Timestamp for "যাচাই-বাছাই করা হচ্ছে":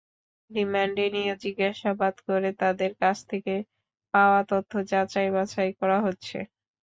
4.91-6.37